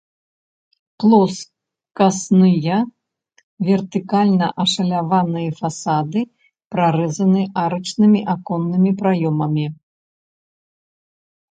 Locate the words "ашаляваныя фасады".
4.63-6.19